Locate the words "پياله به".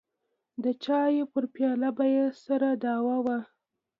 1.53-2.05